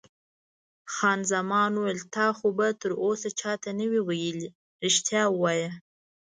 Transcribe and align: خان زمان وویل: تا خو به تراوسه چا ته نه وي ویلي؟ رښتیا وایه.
خان 0.93 1.19
زمان 1.31 1.71
وویل: 1.75 1.99
تا 2.15 2.27
خو 2.37 2.47
به 2.57 2.67
تراوسه 2.81 3.29
چا 3.39 3.53
ته 3.61 3.69
نه 3.79 3.85
وي 3.91 4.01
ویلي؟ 4.07 4.47
رښتیا 4.85 5.23
وایه. 5.31 5.69